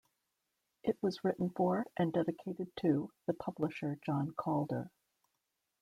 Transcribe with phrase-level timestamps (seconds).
[0.81, 4.89] It was written for and dedicated to the publisher John Calder.